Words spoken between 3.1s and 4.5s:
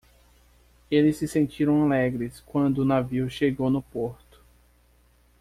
chegou no porto.